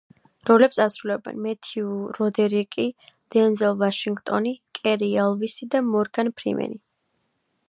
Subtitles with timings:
[0.49, 2.87] როლებს ასრულებენ: მეთიუ როდერიკი,
[3.37, 6.85] დენზელ ვაშინგტონი, კერი ელვისი და მორგან ფრიმენი.